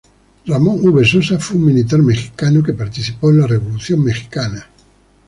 [0.47, 1.05] Ramón V.
[1.05, 4.67] Sosa fue un militar mexicano que participó en la Revolución mexicana.